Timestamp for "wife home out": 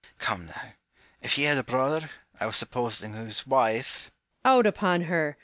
3.45-4.65